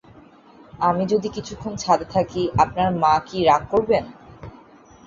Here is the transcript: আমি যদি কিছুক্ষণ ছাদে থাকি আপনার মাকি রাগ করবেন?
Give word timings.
আমি 0.79 1.03
যদি 1.05 1.27
কিছুক্ষণ 1.35 1.73
ছাদে 1.75 2.05
থাকি 2.13 2.41
আপনার 2.63 2.89
মাকি 3.03 3.37
রাগ 3.43 3.63
করবেন? 3.71 4.03